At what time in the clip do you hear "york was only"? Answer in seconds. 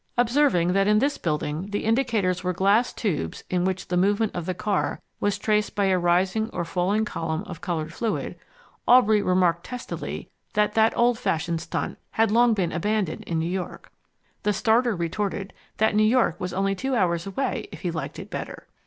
16.01-16.73